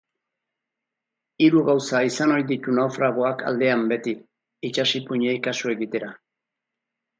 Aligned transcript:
Hiru 1.47 1.61
gauza 1.67 2.01
izan 2.07 2.33
ohi 2.37 2.45
ditu 2.53 2.75
naufragoak 2.79 3.45
aldean 3.53 3.85
beti, 3.93 4.15
itsas 4.73 4.89
ipuinei 5.03 5.39
kasu 5.51 5.73
egitera. 5.77 6.13